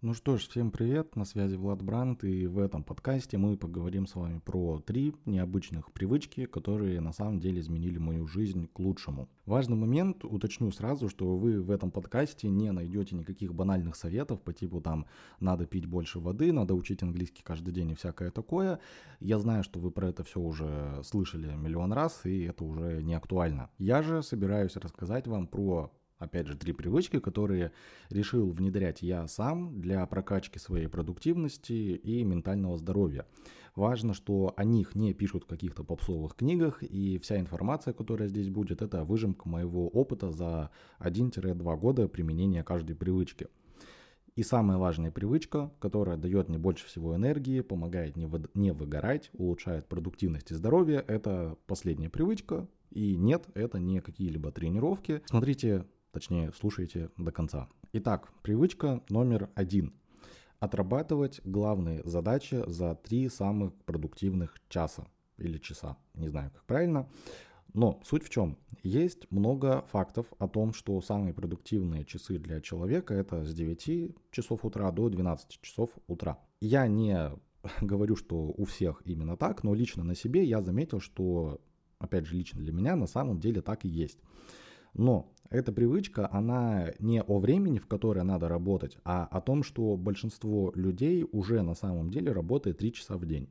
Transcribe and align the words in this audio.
Ну 0.00 0.14
что 0.14 0.36
ж, 0.36 0.46
всем 0.46 0.70
привет, 0.70 1.16
на 1.16 1.24
связи 1.24 1.56
Влад 1.56 1.82
Бранд, 1.82 2.22
и 2.22 2.46
в 2.46 2.60
этом 2.60 2.84
подкасте 2.84 3.36
мы 3.36 3.56
поговорим 3.56 4.06
с 4.06 4.14
вами 4.14 4.38
про 4.38 4.78
три 4.78 5.12
необычных 5.26 5.90
привычки, 5.90 6.46
которые 6.46 7.00
на 7.00 7.12
самом 7.12 7.40
деле 7.40 7.58
изменили 7.58 7.98
мою 7.98 8.28
жизнь 8.28 8.68
к 8.72 8.78
лучшему. 8.78 9.28
Важный 9.44 9.76
момент, 9.76 10.24
уточню 10.24 10.70
сразу, 10.70 11.08
что 11.08 11.36
вы 11.36 11.60
в 11.60 11.72
этом 11.72 11.90
подкасте 11.90 12.48
не 12.48 12.70
найдете 12.70 13.16
никаких 13.16 13.52
банальных 13.52 13.96
советов 13.96 14.40
по 14.40 14.52
типу 14.52 14.80
там 14.80 15.06
надо 15.40 15.66
пить 15.66 15.86
больше 15.86 16.20
воды, 16.20 16.52
надо 16.52 16.76
учить 16.76 17.02
английский 17.02 17.42
каждый 17.42 17.74
день 17.74 17.90
и 17.90 17.94
всякое 17.96 18.30
такое. 18.30 18.78
Я 19.18 19.40
знаю, 19.40 19.64
что 19.64 19.80
вы 19.80 19.90
про 19.90 20.10
это 20.10 20.22
все 20.22 20.38
уже 20.38 21.02
слышали 21.02 21.56
миллион 21.56 21.92
раз, 21.92 22.24
и 22.24 22.42
это 22.42 22.62
уже 22.62 23.02
не 23.02 23.14
актуально. 23.14 23.68
Я 23.78 24.02
же 24.02 24.22
собираюсь 24.22 24.76
рассказать 24.76 25.26
вам 25.26 25.48
про 25.48 25.90
опять 26.18 26.46
же, 26.46 26.56
три 26.56 26.72
привычки, 26.72 27.18
которые 27.20 27.72
решил 28.10 28.50
внедрять 28.50 29.02
я 29.02 29.26
сам 29.28 29.80
для 29.80 30.04
прокачки 30.06 30.58
своей 30.58 30.88
продуктивности 30.88 31.72
и 31.72 32.24
ментального 32.24 32.76
здоровья. 32.76 33.26
Важно, 33.74 34.12
что 34.12 34.54
о 34.56 34.64
них 34.64 34.94
не 34.94 35.14
пишут 35.14 35.44
в 35.44 35.46
каких-то 35.46 35.84
попсовых 35.84 36.34
книгах, 36.34 36.82
и 36.82 37.18
вся 37.18 37.38
информация, 37.38 37.94
которая 37.94 38.28
здесь 38.28 38.50
будет, 38.50 38.82
это 38.82 39.04
выжимка 39.04 39.48
моего 39.48 39.88
опыта 39.88 40.32
за 40.32 40.70
1-2 40.98 41.78
года 41.78 42.08
применения 42.08 42.64
каждой 42.64 42.96
привычки. 42.96 43.46
И 44.34 44.44
самая 44.44 44.78
важная 44.78 45.10
привычка, 45.10 45.72
которая 45.80 46.16
дает 46.16 46.48
мне 46.48 46.58
больше 46.58 46.86
всего 46.86 47.16
энергии, 47.16 47.60
помогает 47.60 48.14
не, 48.16 48.26
вы, 48.26 48.44
не 48.54 48.72
выгорать, 48.72 49.30
улучшает 49.32 49.86
продуктивность 49.86 50.52
и 50.52 50.54
здоровье, 50.54 51.04
это 51.08 51.56
последняя 51.66 52.08
привычка. 52.08 52.68
И 52.90 53.16
нет, 53.16 53.46
это 53.54 53.80
не 53.80 54.00
какие-либо 54.00 54.52
тренировки. 54.52 55.22
Смотрите 55.26 55.86
Точнее, 56.12 56.52
слушайте 56.52 57.10
до 57.16 57.32
конца. 57.32 57.68
Итак, 57.92 58.32
привычка 58.42 59.02
номер 59.10 59.50
один. 59.54 59.92
Отрабатывать 60.58 61.40
главные 61.44 62.02
задачи 62.04 62.64
за 62.66 62.94
три 62.94 63.28
самых 63.28 63.74
продуктивных 63.84 64.56
часа 64.68 65.06
или 65.36 65.58
часа. 65.58 65.98
Не 66.14 66.28
знаю, 66.28 66.50
как 66.50 66.64
правильно. 66.64 67.08
Но 67.74 68.00
суть 68.04 68.24
в 68.24 68.30
чем? 68.30 68.56
Есть 68.82 69.30
много 69.30 69.84
фактов 69.90 70.26
о 70.38 70.48
том, 70.48 70.72
что 70.72 71.00
самые 71.00 71.34
продуктивные 71.34 72.04
часы 72.04 72.38
для 72.38 72.60
человека 72.60 73.14
это 73.14 73.44
с 73.44 73.54
9 73.54 74.16
часов 74.30 74.64
утра 74.64 74.90
до 74.90 75.08
12 75.10 75.60
часов 75.60 75.90
утра. 76.06 76.38
Я 76.60 76.86
не 76.86 77.30
говорю, 77.80 78.16
что 78.16 78.36
у 78.36 78.64
всех 78.64 79.02
именно 79.04 79.36
так, 79.36 79.62
но 79.62 79.74
лично 79.74 80.04
на 80.04 80.14
себе 80.14 80.42
я 80.44 80.62
заметил, 80.62 81.00
что, 81.00 81.60
опять 81.98 82.26
же, 82.26 82.36
лично 82.36 82.60
для 82.60 82.72
меня 82.72 82.96
на 82.96 83.06
самом 83.06 83.38
деле 83.40 83.60
так 83.60 83.84
и 83.84 83.88
есть. 83.88 84.18
Но 84.94 85.30
эта 85.50 85.72
привычка, 85.72 86.28
она 86.30 86.92
не 86.98 87.22
о 87.22 87.38
времени, 87.38 87.78
в 87.78 87.86
которое 87.86 88.22
надо 88.22 88.48
работать, 88.48 88.98
а 89.04 89.26
о 89.30 89.40
том, 89.40 89.62
что 89.62 89.96
большинство 89.96 90.72
людей 90.74 91.26
уже 91.32 91.62
на 91.62 91.74
самом 91.74 92.10
деле 92.10 92.32
работает 92.32 92.78
3 92.78 92.92
часа 92.92 93.16
в 93.16 93.26
день. 93.26 93.48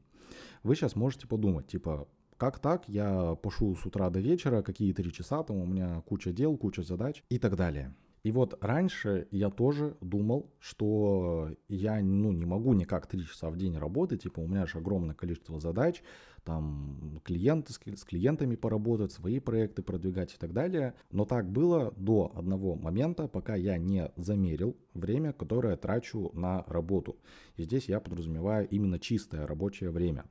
Вы 0.64 0.76
сейчас 0.76 0.96
можете 0.96 1.28
подумать, 1.28 1.68
типа, 1.68 2.08
как 2.38 2.60
так, 2.60 2.88
я 2.88 3.36
пошу 3.36 3.76
с 3.76 3.86
утра 3.86 4.10
до 4.10 4.20
вечера, 4.20 4.62
какие 4.62 4.94
3 4.94 5.12
часа, 5.12 5.44
там 5.44 5.58
у 5.58 5.66
меня 5.66 6.02
куча 6.02 6.32
дел, 6.32 6.56
куча 6.58 6.84
задач 6.84 7.24
и 7.30 7.40
так 7.40 7.56
далее. 7.56 7.96
И 8.28 8.32
вот 8.34 8.58
раньше 8.62 9.30
я 9.32 9.50
тоже 9.50 9.96
думал, 10.02 10.52
что 10.60 11.50
я 11.70 12.02
ну, 12.02 12.34
не 12.34 12.44
могу 12.44 12.74
никак 12.74 13.08
3 13.08 13.26
часа 13.26 13.50
в 13.50 13.56
день 13.56 13.78
работать, 13.78 14.24
типа 14.24 14.42
у 14.42 14.48
меня 14.50 14.66
же 14.66 14.80
огромное 14.80 15.16
количество 15.16 15.62
задач, 15.62 16.04
там 16.44 17.22
клиенты, 17.24 17.72
с 17.72 18.04
клиентами 18.04 18.58
поработать, 18.58 19.14
свои 19.14 19.40
проекты 19.40 19.82
продвигать 19.82 20.34
и 20.34 20.38
так 20.38 20.52
далее. 20.52 20.94
Но 21.10 21.24
так 21.24 21.50
было 21.50 21.94
до 21.96 22.34
одного 22.36 22.76
момента, 22.76 23.30
пока 23.30 23.56
я 23.56 23.78
не 23.78 24.12
замерил 24.18 24.76
время, 24.94 25.32
которое 25.32 25.78
трачу 25.78 26.30
на 26.34 26.66
работу. 26.68 27.16
И 27.56 27.64
здесь 27.64 27.88
я 27.88 28.02
подразумеваю 28.02 28.68
именно 28.68 29.00
чистое 29.00 29.48
рабочее 29.48 29.90
время. 29.90 30.26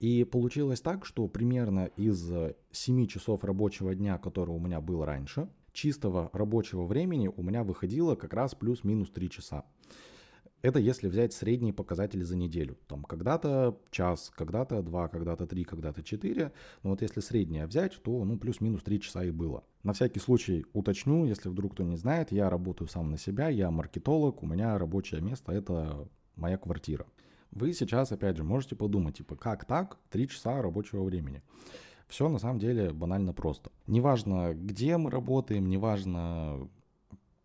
И 0.00 0.24
получилось 0.24 0.80
так, 0.80 1.04
что 1.04 1.28
примерно 1.28 1.90
из 1.98 2.32
7 2.72 3.06
часов 3.08 3.44
рабочего 3.44 3.94
дня, 3.94 4.16
который 4.16 4.54
у 4.54 4.58
меня 4.58 4.80
был 4.80 5.04
раньше, 5.04 5.50
чистого 5.74 6.30
рабочего 6.32 6.86
времени 6.86 7.28
у 7.28 7.42
меня 7.42 7.64
выходило 7.64 8.14
как 8.14 8.32
раз 8.32 8.54
плюс-минус 8.54 9.10
3 9.10 9.28
часа. 9.28 9.64
Это 10.62 10.78
если 10.78 11.08
взять 11.08 11.34
средние 11.34 11.74
показатели 11.74 12.22
за 12.22 12.36
неделю. 12.36 12.78
Там 12.88 13.04
когда-то 13.04 13.78
час, 13.90 14.32
когда-то 14.34 14.80
два, 14.80 15.08
когда-то 15.08 15.46
три, 15.46 15.62
когда-то 15.62 16.02
четыре. 16.02 16.52
Но 16.82 16.88
вот 16.88 17.02
если 17.02 17.20
среднее 17.20 17.66
взять, 17.66 18.02
то 18.02 18.24
ну 18.24 18.38
плюс-минус 18.38 18.82
три 18.82 18.98
часа 18.98 19.24
и 19.24 19.30
было. 19.30 19.64
На 19.82 19.92
всякий 19.92 20.20
случай 20.20 20.64
уточню, 20.72 21.26
если 21.26 21.50
вдруг 21.50 21.74
кто 21.74 21.82
не 21.82 21.96
знает, 21.96 22.32
я 22.32 22.48
работаю 22.48 22.88
сам 22.88 23.10
на 23.10 23.18
себя, 23.18 23.50
я 23.50 23.70
маркетолог, 23.70 24.42
у 24.42 24.46
меня 24.46 24.78
рабочее 24.78 25.20
место 25.20 25.52
это 25.52 26.08
моя 26.34 26.56
квартира. 26.56 27.04
Вы 27.50 27.74
сейчас, 27.74 28.10
опять 28.10 28.38
же, 28.38 28.42
можете 28.42 28.74
подумать, 28.74 29.18
типа, 29.18 29.36
как 29.36 29.66
так, 29.66 29.98
три 30.08 30.26
часа 30.26 30.62
рабочего 30.62 31.04
времени. 31.04 31.42
Все 32.08 32.28
на 32.28 32.38
самом 32.38 32.58
деле 32.58 32.92
банально 32.92 33.32
просто. 33.32 33.70
Неважно, 33.86 34.54
где 34.54 34.96
мы 34.96 35.10
работаем, 35.10 35.68
неважно, 35.68 36.68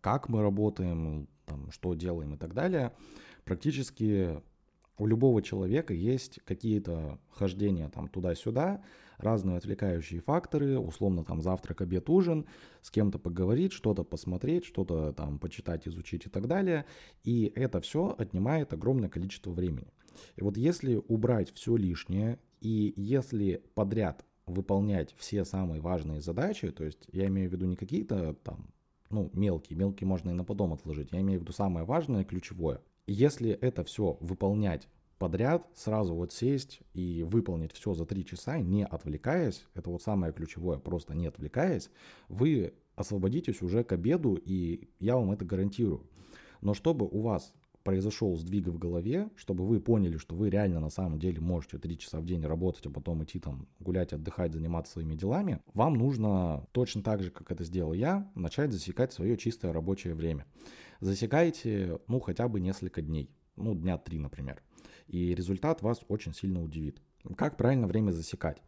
как 0.00 0.28
мы 0.28 0.42
работаем, 0.42 1.28
там, 1.46 1.70
что 1.70 1.94
делаем 1.94 2.34
и 2.34 2.36
так 2.36 2.54
далее, 2.54 2.92
практически 3.44 4.40
у 4.98 5.06
любого 5.06 5.42
человека 5.42 5.94
есть 5.94 6.40
какие-то 6.44 7.18
хождения 7.30 7.88
там 7.88 8.08
туда-сюда, 8.08 8.82
разные 9.16 9.56
отвлекающие 9.56 10.20
факторы, 10.20 10.78
условно 10.78 11.24
там 11.24 11.40
завтрак, 11.40 11.80
обед, 11.80 12.08
ужин, 12.10 12.46
с 12.82 12.90
кем-то 12.90 13.18
поговорить, 13.18 13.72
что-то 13.72 14.04
посмотреть, 14.04 14.64
что-то 14.64 15.12
там 15.12 15.38
почитать, 15.38 15.88
изучить 15.88 16.26
и 16.26 16.28
так 16.28 16.46
далее. 16.46 16.84
И 17.24 17.50
это 17.54 17.80
все 17.80 18.14
отнимает 18.18 18.72
огромное 18.72 19.08
количество 19.08 19.50
времени. 19.50 19.92
И 20.36 20.42
вот 20.42 20.56
если 20.56 21.02
убрать 21.08 21.52
все 21.54 21.76
лишнее, 21.76 22.38
и 22.60 22.92
если 22.96 23.62
подряд 23.74 24.24
выполнять 24.50 25.14
все 25.16 25.44
самые 25.44 25.80
важные 25.80 26.20
задачи, 26.20 26.70
то 26.70 26.84
есть 26.84 27.06
я 27.12 27.26
имею 27.26 27.48
в 27.48 27.52
виду 27.52 27.66
не 27.66 27.76
какие-то 27.76 28.34
там 28.42 28.70
ну, 29.10 29.30
мелкие, 29.32 29.76
мелкие 29.78 30.06
можно 30.06 30.30
и 30.30 30.34
на 30.34 30.44
потом 30.44 30.72
отложить. 30.72 31.12
Я 31.12 31.20
имею 31.20 31.40
в 31.40 31.42
виду 31.42 31.52
самое 31.52 31.84
важное, 31.84 32.24
ключевое. 32.24 32.80
Если 33.06 33.50
это 33.50 33.82
все 33.84 34.16
выполнять 34.20 34.88
подряд, 35.18 35.66
сразу 35.74 36.14
вот 36.14 36.32
сесть 36.32 36.80
и 36.94 37.22
выполнить 37.22 37.72
все 37.72 37.92
за 37.92 38.06
три 38.06 38.24
часа, 38.24 38.58
не 38.58 38.84
отвлекаясь, 38.84 39.66
это 39.74 39.90
вот 39.90 40.02
самое 40.02 40.32
ключевое, 40.32 40.78
просто 40.78 41.14
не 41.14 41.26
отвлекаясь, 41.26 41.90
вы 42.28 42.72
освободитесь 42.94 43.62
уже 43.62 43.84
к 43.84 43.92
обеду, 43.92 44.34
и 44.34 44.88
я 44.98 45.16
вам 45.16 45.32
это 45.32 45.44
гарантирую. 45.44 46.06
Но 46.60 46.74
чтобы 46.74 47.06
у 47.06 47.20
вас 47.20 47.52
произошел 47.90 48.36
сдвиг 48.36 48.68
в 48.68 48.78
голове, 48.78 49.30
чтобы 49.34 49.66
вы 49.66 49.80
поняли, 49.80 50.16
что 50.16 50.36
вы 50.36 50.48
реально 50.48 50.78
на 50.78 50.90
самом 50.90 51.18
деле 51.18 51.40
можете 51.40 51.76
3 51.76 51.98
часа 51.98 52.20
в 52.20 52.24
день 52.24 52.46
работать, 52.46 52.86
а 52.86 52.90
потом 52.90 53.24
идти 53.24 53.40
там 53.40 53.66
гулять, 53.80 54.12
отдыхать, 54.12 54.52
заниматься 54.52 54.92
своими 54.92 55.16
делами, 55.16 55.58
вам 55.74 55.94
нужно 55.94 56.68
точно 56.70 57.02
так 57.02 57.20
же, 57.20 57.32
как 57.32 57.50
это 57.50 57.64
сделал 57.64 57.92
я, 57.92 58.30
начать 58.36 58.70
засекать 58.70 59.12
свое 59.12 59.36
чистое 59.36 59.72
рабочее 59.72 60.14
время. 60.14 60.46
Засекайте, 61.00 61.98
ну, 62.06 62.20
хотя 62.20 62.46
бы 62.46 62.60
несколько 62.60 63.02
дней, 63.02 63.28
ну, 63.56 63.74
дня 63.74 63.98
три, 63.98 64.20
например. 64.20 64.62
И 65.08 65.34
результат 65.34 65.82
вас 65.82 65.98
очень 66.06 66.32
сильно 66.32 66.62
удивит. 66.62 67.02
Как 67.36 67.56
правильно 67.56 67.88
время 67.88 68.12
засекать? 68.12 68.62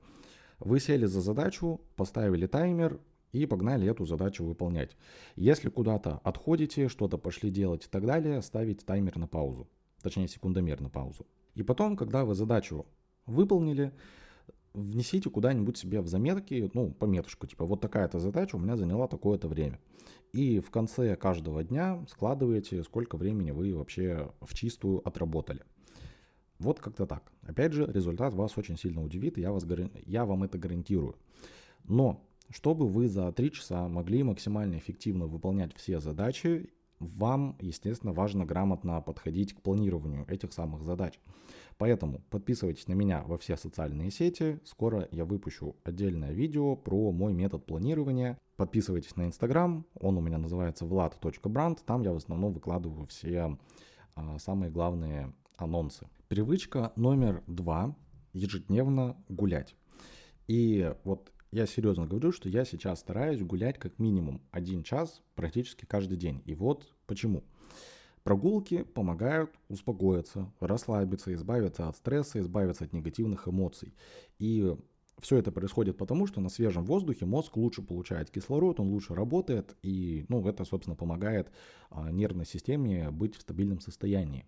Вы 0.59 0.81
сели 0.81 1.06
за 1.06 1.21
задачу, 1.21 1.81
поставили 1.94 2.49
таймер, 2.49 2.99
и 3.32 3.47
погнали 3.47 3.88
эту 3.88 4.04
задачу 4.04 4.44
выполнять. 4.44 4.97
Если 5.37 5.69
куда-то 5.69 6.20
отходите, 6.22 6.88
что-то 6.88 7.19
пошли 7.19 7.50
делать 7.50 7.87
и 7.87 7.88
так 7.88 8.06
далее, 8.06 8.43
ставить 8.43 8.84
таймер 8.84 9.19
на 9.19 9.26
паузу, 9.26 9.69
точнее 10.03 10.28
секундомер 10.28 10.81
на 10.81 10.91
паузу. 10.91 11.26
И 11.54 11.62
потом, 11.62 11.97
когда 11.97 12.25
вы 12.25 12.34
задачу 12.34 12.87
выполнили, 13.26 13.93
внесите 14.75 15.31
куда-нибудь 15.31 15.76
себе 15.76 16.00
в 16.00 16.06
заметки, 16.06 16.70
ну, 16.75 16.93
пометочку, 16.93 17.47
типа, 17.47 17.65
вот 17.65 17.81
такая-то 17.81 18.19
задача 18.19 18.56
у 18.56 18.59
меня 18.59 18.76
заняла 18.76 19.06
такое-то 19.06 19.49
время. 19.49 19.81
И 20.32 20.60
в 20.60 20.70
конце 20.70 21.14
каждого 21.16 21.62
дня 21.62 22.04
складываете, 22.09 22.82
сколько 22.84 23.16
времени 23.16 23.50
вы 23.50 23.75
вообще 23.75 24.32
в 24.41 24.54
чистую 24.54 25.06
отработали. 25.06 25.62
Вот 26.58 26.81
как-то 26.81 27.06
так. 27.06 27.32
Опять 27.43 27.73
же, 27.73 27.85
результат 27.87 28.35
вас 28.35 28.56
очень 28.56 28.78
сильно 28.78 29.02
удивит, 29.02 29.37
я, 29.37 29.52
вас, 29.52 29.67
я 30.06 30.25
вам 30.25 30.44
это 30.44 30.58
гарантирую. 30.58 31.17
Но 31.85 32.25
чтобы 32.52 32.87
вы 32.87 33.08
за 33.08 33.32
3 33.32 33.52
часа 33.52 33.88
могли 33.88 34.22
максимально 34.22 34.76
эффективно 34.76 35.26
выполнять 35.26 35.75
все 35.75 36.00
задачи, 36.00 36.70
вам, 37.00 37.56
естественно, 37.60 38.12
важно 38.12 38.44
грамотно 38.44 39.00
подходить 39.00 39.54
к 39.54 39.60
планированию 39.60 40.25
этих 40.28 40.52
самых 40.52 40.84
задач. 40.84 41.19
Поэтому 41.78 42.20
подписывайтесь 42.31 42.87
на 42.87 42.93
меня 42.93 43.25
во 43.26 43.38
все 43.38 43.56
социальные 43.56 44.12
сети. 44.12 44.60
Скоро 44.64 45.08
я 45.10 45.25
выпущу 45.25 45.75
отдельное 45.82 46.32
видео 46.32 46.76
про 46.76 47.10
мой 47.10 47.32
метод 47.32 47.66
планирования. 47.66 48.38
Подписывайтесь 48.56 49.16
на 49.16 49.26
Инстаграм, 49.26 49.84
он 49.99 50.19
у 50.19 50.20
меня 50.20 50.38
называется 50.38 50.84
vlad.brand. 50.84 51.81
Там 51.84 52.02
я 52.02 52.12
в 52.12 52.16
основном 52.16 52.52
выкладываю 52.52 53.06
все 53.06 53.58
а, 54.14 54.38
самые 54.38 54.70
главные 54.70 55.32
анонсы. 55.56 56.06
Привычка 56.28 56.93
номер 56.94 57.43
два– 57.46 57.96
ежедневно 58.32 59.16
гулять. 59.28 59.75
И 60.46 60.94
вот 61.04 61.32
я 61.52 61.66
серьезно 61.66 62.06
говорю, 62.06 62.32
что 62.32 62.49
я 62.49 62.64
сейчас 62.64 63.00
стараюсь 63.00 63.43
гулять 63.43 63.78
как 63.78 63.99
минимум 63.99 64.40
один 64.50 64.82
час 64.82 65.22
практически 65.34 65.84
каждый 65.84 66.16
день. 66.16 66.43
И 66.46 66.54
вот 66.54 66.88
почему. 67.06 67.44
Прогулки 68.25 68.84
помогают 68.84 69.50
успокоиться, 69.69 70.50
расслабиться, 70.60 71.34
избавиться 71.34 71.88
от 71.88 71.96
стресса, 71.96 72.40
избавиться 72.40 72.84
от 72.84 72.93
негативных 72.93 73.49
эмоций. 73.49 73.94
И 74.38 74.75
все 75.20 75.37
это 75.37 75.52
происходит 75.52 75.99
потому, 75.99 76.26
что 76.26 76.40
на 76.40 76.49
свежем 76.49 76.84
воздухе 76.84 77.26
мозг 77.26 77.56
лучше 77.56 77.82
получает 77.82 78.31
кислород, 78.31 78.81
он 78.81 78.88
лучше 78.88 79.14
работает, 79.14 79.76
и 79.82 80.25
ну, 80.28 80.46
это, 80.49 80.64
собственно, 80.64 80.96
помогает 80.96 81.50
а, 81.90 82.10
нервной 82.10 82.46
системе 82.46 83.10
быть 83.10 83.37
в 83.37 83.43
стабильном 83.43 83.81
состоянии. 83.81 84.46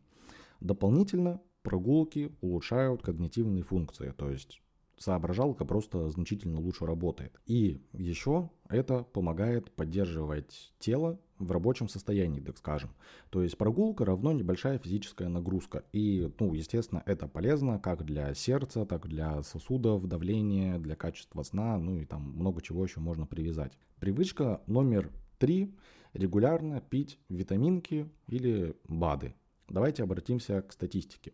Дополнительно 0.61 1.41
прогулки 1.63 2.33
улучшают 2.41 3.03
когнитивные 3.03 3.63
функции, 3.63 4.15
то 4.17 4.31
есть 4.31 4.63
соображалка 5.05 5.65
просто 5.65 6.09
значительно 6.11 6.61
лучше 6.61 6.87
работает. 6.87 7.39
И 7.47 7.81
еще 7.93 8.51
это 8.69 9.03
помогает 9.03 9.71
поддерживать 9.73 10.73
тело 10.79 11.21
в 11.39 11.53
рабочем 11.53 11.89
состоянии, 11.89 12.41
так 12.41 12.57
скажем. 12.57 12.91
То 13.31 13.43
есть 13.43 13.59
прогулка 13.59 14.05
равно 14.05 14.33
небольшая 14.33 14.79
физическая 14.79 15.29
нагрузка. 15.29 15.85
И, 15.93 16.33
ну, 16.39 16.55
естественно, 16.55 17.03
это 17.07 17.29
полезно 17.29 17.79
как 17.79 18.05
для 18.05 18.35
сердца, 18.35 18.87
так 18.87 19.05
и 19.05 19.09
для 19.09 19.43
сосудов, 19.43 20.07
давления, 20.07 20.79
для 20.79 20.97
качества 20.97 21.43
сна, 21.43 21.77
ну 21.79 21.99
и 21.99 22.05
там 22.05 22.23
много 22.23 22.63
чего 22.63 22.85
еще 22.85 23.01
можно 23.01 23.27
привязать. 23.27 23.77
Привычка 24.01 24.63
номер 24.67 25.11
три– 25.39 25.75
регулярно 26.15 26.81
пить 26.81 27.19
витаминки 27.29 28.09
или 28.29 28.75
БАДы. 28.89 29.35
Давайте 29.69 30.03
обратимся 30.03 30.63
к 30.63 30.73
статистике. 30.73 31.33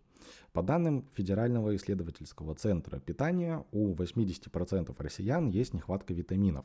По 0.53 0.62
данным 0.62 1.06
Федерального 1.15 1.75
исследовательского 1.77 2.55
центра 2.55 3.00
питания, 3.00 3.65
у 3.73 3.94
80% 3.94 4.94
россиян 4.99 5.49
есть 5.49 5.75
нехватка 5.75 6.15
витаминов. 6.15 6.65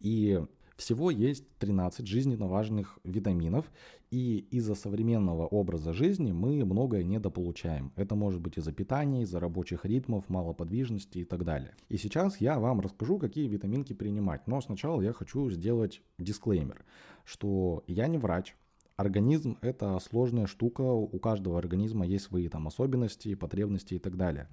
И 0.00 0.40
всего 0.80 1.10
есть 1.10 1.44
13 1.58 2.06
жизненно 2.06 2.46
важных 2.46 2.98
витаминов, 3.04 3.70
и 4.10 4.38
из-за 4.50 4.74
современного 4.74 5.46
образа 5.46 5.92
жизни 5.92 6.32
мы 6.32 6.64
многое 6.64 7.04
недополучаем. 7.04 7.92
Это 7.96 8.14
может 8.14 8.40
быть 8.40 8.56
из-за 8.56 8.72
питания, 8.72 9.22
из-за 9.22 9.40
рабочих 9.40 9.84
ритмов, 9.84 10.28
малоподвижности 10.30 11.18
и 11.18 11.24
так 11.24 11.44
далее. 11.44 11.74
И 11.90 11.98
сейчас 11.98 12.40
я 12.40 12.58
вам 12.58 12.80
расскажу, 12.80 13.18
какие 13.18 13.46
витаминки 13.46 13.92
принимать. 13.92 14.46
Но 14.46 14.60
сначала 14.62 15.02
я 15.02 15.12
хочу 15.12 15.50
сделать 15.50 16.00
дисклеймер, 16.18 16.82
что 17.24 17.84
я 17.86 18.06
не 18.06 18.16
врач, 18.16 18.56
Организм– 19.00 19.56
это 19.62 19.98
сложная 19.98 20.46
штука, 20.46 20.82
у 20.82 21.18
каждого 21.18 21.56
организма 21.56 22.06
есть 22.06 22.26
свои 22.26 22.50
там 22.50 22.66
особенности, 22.66 23.34
потребности 23.34 23.94
и 23.94 23.98
так 23.98 24.18
далее. 24.18 24.46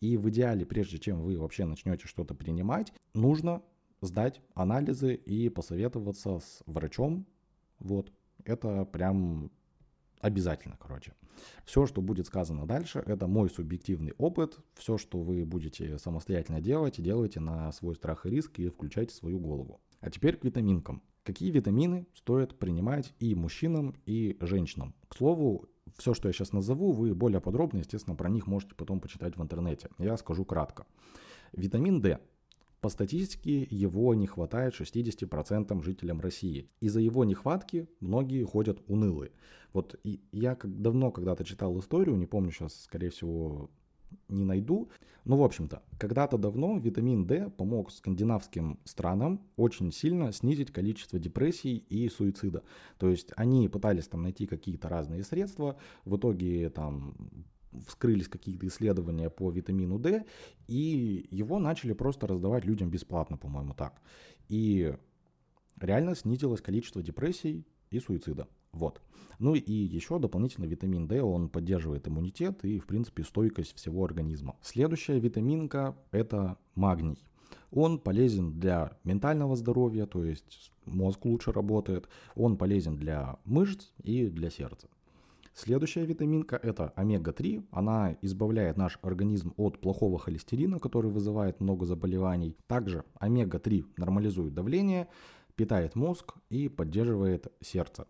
И 0.00 0.18
в 0.18 0.28
идеале, 0.28 0.66
прежде 0.66 0.98
чем 0.98 1.22
вы 1.22 1.38
вообще 1.38 1.64
начнете 1.64 2.06
что-то 2.06 2.34
принимать, 2.34 2.92
нужно 3.14 3.62
сдать 4.02 4.42
анализы 4.52 5.14
и 5.14 5.48
посоветоваться 5.48 6.40
с 6.40 6.62
врачом. 6.66 7.26
Вот, 7.78 8.12
это 8.44 8.84
прям 8.84 9.50
обязательно, 10.20 10.76
короче. 10.78 11.14
Все, 11.64 11.86
что 11.86 12.02
будет 12.02 12.26
сказано 12.26 12.66
дальше, 12.66 13.02
это 13.06 13.26
мой 13.26 13.48
субъективный 13.48 14.12
опыт. 14.18 14.58
Все, 14.74 14.98
что 14.98 15.22
вы 15.22 15.46
будете 15.46 15.96
самостоятельно 15.96 16.60
делать, 16.60 17.00
делайте 17.00 17.40
на 17.40 17.72
свой 17.72 17.94
страх 17.94 18.26
и 18.26 18.28
риск 18.28 18.58
и 18.58 18.68
включайте 18.68 19.14
свою 19.14 19.38
голову. 19.38 19.80
А 20.00 20.10
теперь 20.10 20.36
к 20.36 20.44
витаминкам. 20.44 21.02
Какие 21.26 21.50
витамины 21.50 22.06
стоит 22.14 22.56
принимать 22.56 23.12
и 23.18 23.34
мужчинам, 23.34 23.96
и 24.06 24.36
женщинам? 24.40 24.94
К 25.08 25.16
слову, 25.16 25.68
все, 25.98 26.14
что 26.14 26.28
я 26.28 26.32
сейчас 26.32 26.52
назову, 26.52 26.92
вы 26.92 27.16
более 27.16 27.40
подробно, 27.40 27.78
естественно, 27.78 28.14
про 28.14 28.28
них 28.28 28.46
можете 28.46 28.76
потом 28.76 29.00
почитать 29.00 29.36
в 29.36 29.42
интернете. 29.42 29.88
Я 29.98 30.16
скажу 30.18 30.44
кратко. 30.44 30.86
Витамин 31.50 32.00
D. 32.00 32.20
По 32.80 32.90
статистике 32.90 33.66
его 33.68 34.14
не 34.14 34.28
хватает 34.28 34.74
60% 34.80 35.82
жителям 35.82 36.20
России. 36.20 36.70
Из-за 36.78 37.00
его 37.00 37.24
нехватки 37.24 37.88
многие 37.98 38.44
ходят 38.44 38.80
унылые. 38.86 39.32
Вот 39.72 39.98
я 40.30 40.54
как 40.54 40.80
давно 40.80 41.10
когда-то 41.10 41.42
читал 41.42 41.76
историю, 41.80 42.16
не 42.16 42.26
помню 42.26 42.52
сейчас, 42.52 42.84
скорее 42.84 43.10
всего, 43.10 43.68
не 44.28 44.44
найду. 44.44 44.88
Ну, 45.24 45.36
в 45.36 45.42
общем-то, 45.42 45.82
когда-то 45.98 46.38
давно 46.38 46.78
витамин 46.78 47.26
D 47.26 47.50
помог 47.50 47.90
скандинавским 47.90 48.78
странам 48.84 49.40
очень 49.56 49.90
сильно 49.92 50.32
снизить 50.32 50.70
количество 50.70 51.18
депрессий 51.18 51.78
и 51.78 52.08
суицида. 52.08 52.62
То 52.98 53.08
есть 53.08 53.32
они 53.36 53.68
пытались 53.68 54.06
там 54.06 54.22
найти 54.22 54.46
какие-то 54.46 54.88
разные 54.88 55.24
средства, 55.24 55.76
в 56.04 56.16
итоге 56.16 56.70
там 56.70 57.16
вскрылись 57.86 58.28
какие-то 58.28 58.66
исследования 58.68 59.28
по 59.28 59.50
витамину 59.50 59.98
D, 59.98 60.24
и 60.68 61.26
его 61.30 61.58
начали 61.58 61.92
просто 61.92 62.26
раздавать 62.26 62.64
людям 62.64 62.88
бесплатно, 62.88 63.36
по-моему, 63.36 63.74
так. 63.74 64.00
И 64.48 64.94
реально 65.80 66.14
снизилось 66.14 66.60
количество 66.60 67.02
депрессий 67.02 67.66
и 67.96 68.00
суицида. 68.00 68.46
Вот. 68.72 69.00
Ну 69.38 69.54
и 69.54 69.72
еще 69.72 70.18
дополнительно 70.18 70.64
витамин 70.66 71.06
D, 71.08 71.22
он 71.22 71.48
поддерживает 71.48 72.08
иммунитет 72.08 72.64
и, 72.64 72.78
в 72.78 72.86
принципе, 72.86 73.22
стойкость 73.22 73.74
всего 73.76 74.04
организма. 74.04 74.56
Следующая 74.62 75.18
витаминка– 75.18 75.96
это 76.10 76.56
магний. 76.74 77.18
Он 77.70 77.98
полезен 77.98 78.58
для 78.58 78.96
ментального 79.04 79.56
здоровья, 79.56 80.06
то 80.06 80.24
есть 80.24 80.70
мозг 80.84 81.24
лучше 81.24 81.52
работает. 81.52 82.08
Он 82.34 82.56
полезен 82.56 82.96
для 82.96 83.38
мышц 83.44 83.90
и 84.02 84.26
для 84.28 84.50
сердца. 84.50 84.88
Следующая 85.52 86.04
витаминка 86.04 86.56
это 86.56 86.92
омега-3. 86.96 87.64
Она 87.70 88.16
избавляет 88.20 88.76
наш 88.76 88.98
организм 89.00 89.54
от 89.56 89.80
плохого 89.80 90.18
холестерина, 90.18 90.78
который 90.78 91.10
вызывает 91.10 91.60
много 91.60 91.86
заболеваний. 91.86 92.54
Также 92.66 93.04
омега-3 93.20 93.86
нормализует 93.96 94.52
давление, 94.52 95.08
питает 95.56 95.96
мозг 95.96 96.34
и 96.50 96.68
поддерживает 96.68 97.52
сердце. 97.60 98.06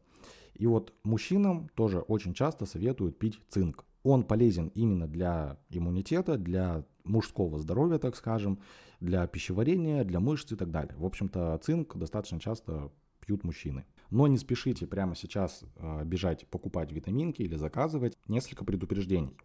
И 0.54 0.66
вот 0.66 0.92
мужчинам 1.04 1.68
тоже 1.74 2.00
очень 2.00 2.34
часто 2.34 2.66
советуют 2.66 3.18
пить 3.18 3.40
цинк. 3.48 3.84
Он 4.02 4.22
полезен 4.22 4.68
именно 4.68 5.06
для 5.06 5.58
иммунитета, 5.70 6.38
для 6.38 6.84
мужского 7.04 7.58
здоровья, 7.58 7.98
так 7.98 8.16
скажем, 8.16 8.60
для 9.00 9.26
пищеварения, 9.26 10.04
для 10.04 10.20
мышц 10.20 10.52
и 10.52 10.56
так 10.56 10.70
далее. 10.70 10.94
В 10.96 11.04
общем-то, 11.04 11.58
цинк 11.62 11.96
достаточно 11.96 12.40
часто 12.40 12.90
пьют 13.20 13.44
мужчины. 13.44 13.84
Но 14.10 14.26
не 14.28 14.38
спешите 14.38 14.86
прямо 14.86 15.16
сейчас 15.16 15.64
э, 15.76 16.04
бежать 16.04 16.46
покупать 16.46 16.92
витаминки 16.92 17.42
или 17.42 17.56
заказывать. 17.56 18.16
Несколько 18.28 18.64
предупреждений. 18.64 19.36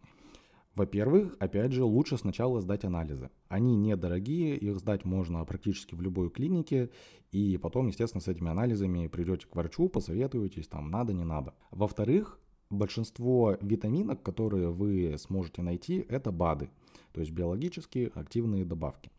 Во-первых, 0.76 1.36
опять 1.40 1.74
же, 1.74 1.84
лучше 1.84 2.18
сначала 2.18 2.62
сдать 2.62 2.86
анализы. 2.86 3.30
Они 3.50 3.76
недорогие, 3.76 4.56
их 4.56 4.78
сдать 4.80 5.04
можно 5.04 5.44
практически 5.44 5.96
в 5.96 6.02
любой 6.02 6.30
клинике, 6.30 6.90
и 7.32 7.58
потом, 7.58 7.88
естественно, 7.88 8.22
с 8.22 8.30
этими 8.30 8.50
анализами 8.50 9.08
придете 9.08 9.48
к 9.48 9.56
врачу, 9.56 9.90
посоветуетесь, 9.90 10.68
там, 10.68 10.90
надо, 10.90 11.12
не 11.12 11.26
надо. 11.26 11.54
Во-вторых, 11.72 12.40
большинство 12.70 13.58
витаминок, 13.60 14.24
которые 14.24 14.72
вы 14.72 15.16
сможете 15.18 15.62
найти, 15.62 16.06
это 16.08 16.32
БАДы, 16.32 16.70
то 17.12 17.20
есть 17.20 17.34
биологически 17.34 18.10
активные 18.16 18.64
добавки. 18.64 19.12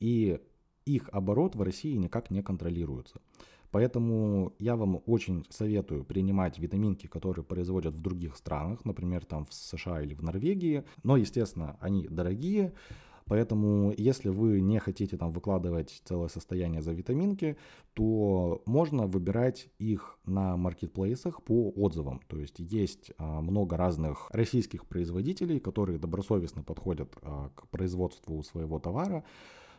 И 0.00 0.40
их 0.86 1.08
оборот 1.12 1.56
в 1.56 1.62
России 1.62 1.94
никак 1.96 2.30
не 2.30 2.42
контролируется. 2.42 3.20
Поэтому 3.70 4.52
я 4.58 4.76
вам 4.76 5.02
очень 5.06 5.44
советую 5.50 6.04
принимать 6.04 6.58
витаминки, 6.58 7.06
которые 7.06 7.44
производят 7.44 7.94
в 7.94 8.00
других 8.00 8.36
странах, 8.36 8.84
например, 8.84 9.24
там 9.24 9.44
в 9.46 9.54
США 9.54 10.02
или 10.02 10.14
в 10.14 10.22
Норвегии. 10.22 10.84
Но, 11.02 11.16
естественно, 11.16 11.76
они 11.80 12.06
дорогие. 12.08 12.72
Поэтому, 13.28 13.92
если 13.96 14.28
вы 14.28 14.60
не 14.60 14.78
хотите 14.78 15.16
там 15.16 15.32
выкладывать 15.32 16.00
целое 16.04 16.28
состояние 16.28 16.80
за 16.80 16.92
витаминки, 16.92 17.56
то 17.94 18.62
можно 18.66 19.06
выбирать 19.06 19.68
их 19.78 20.18
на 20.24 20.56
маркетплейсах 20.56 21.42
по 21.42 21.70
отзывам. 21.70 22.20
То 22.28 22.38
есть 22.38 22.60
есть 22.60 23.10
а, 23.18 23.40
много 23.40 23.76
разных 23.76 24.30
российских 24.30 24.86
производителей, 24.86 25.58
которые 25.58 25.98
добросовестно 25.98 26.62
подходят 26.62 27.16
а, 27.22 27.50
к 27.56 27.66
производству 27.68 28.40
своего 28.44 28.78
товара. 28.78 29.24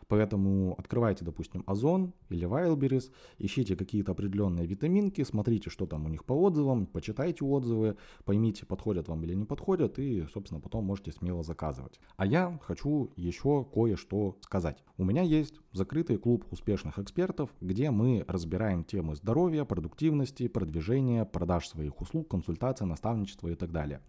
Поэтому 0.08 0.74
открывайте, 0.78 1.24
допустим, 1.24 1.62
Озон 1.66 2.14
или 2.30 2.48
Wildberries, 2.48 3.12
ищите 3.38 3.76
какие-то 3.76 4.12
определенные 4.12 4.66
витаминки, 4.66 5.22
смотрите, 5.22 5.70
что 5.70 5.86
там 5.86 6.06
у 6.06 6.08
них 6.08 6.24
по 6.24 6.32
отзывам, 6.32 6.86
почитайте 6.86 7.44
отзывы, 7.44 7.96
поймите, 8.24 8.64
подходят 8.64 9.08
вам 9.08 9.22
или 9.24 9.34
не 9.34 9.44
подходят, 9.44 9.98
и, 9.98 10.26
собственно, 10.32 10.60
потом 10.60 10.84
можете 10.84 11.12
смело 11.12 11.42
заказывать. 11.42 12.00
А 12.16 12.24
я 12.26 12.58
хочу 12.62 13.10
еще 13.16 13.66
кое-что 13.72 14.36
сказать. 14.40 14.82
У 14.96 15.04
меня 15.04 15.22
есть 15.22 15.60
закрытый 15.72 16.16
клуб 16.16 16.46
успешных 16.50 16.98
экспертов, 16.98 17.50
где 17.60 17.90
мы 17.90 18.24
разбираем 18.26 18.84
темы 18.84 19.14
здоровья, 19.14 19.64
продуктивности, 19.64 20.48
продвижения, 20.48 21.24
продаж 21.26 21.68
своих 21.68 22.00
услуг, 22.00 22.28
консультации, 22.28 22.86
наставничества 22.86 23.48
и 23.48 23.54
так 23.54 23.72
далее. 23.72 24.00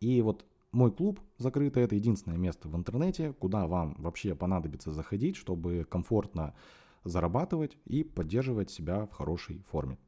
И 0.00 0.22
вот 0.22 0.46
мой 0.72 0.92
клуб 0.92 1.20
закрытый, 1.38 1.82
это 1.82 1.94
единственное 1.94 2.38
место 2.38 2.68
в 2.68 2.76
интернете, 2.76 3.32
куда 3.32 3.66
вам 3.66 3.96
вообще 3.98 4.34
понадобится 4.34 4.92
заходить, 4.92 5.36
чтобы 5.36 5.84
комфортно 5.88 6.54
зарабатывать 7.04 7.76
и 7.84 8.04
поддерживать 8.04 8.70
себя 8.70 9.06
в 9.06 9.12
хорошей 9.12 9.62
форме. 9.70 9.98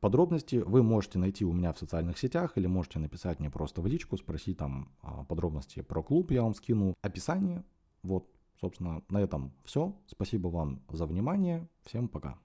Подробности 0.00 0.56
вы 0.56 0.82
можете 0.82 1.20
найти 1.20 1.44
у 1.44 1.52
меня 1.52 1.72
в 1.72 1.78
социальных 1.78 2.18
сетях 2.18 2.58
или 2.58 2.66
можете 2.66 2.98
написать 2.98 3.38
мне 3.38 3.50
просто 3.50 3.80
в 3.80 3.86
личку, 3.86 4.16
спросить 4.16 4.58
там 4.58 4.90
а, 5.00 5.22
подробности 5.24 5.80
про 5.80 6.02
клуб, 6.02 6.32
я 6.32 6.42
вам 6.42 6.54
скину 6.54 6.94
описание. 7.02 7.64
Вот, 8.02 8.28
собственно, 8.60 9.02
на 9.08 9.18
этом 9.18 9.52
все. 9.64 9.94
Спасибо 10.08 10.48
вам 10.48 10.82
за 10.90 11.06
внимание. 11.06 11.68
Всем 11.84 12.08
пока. 12.08 12.36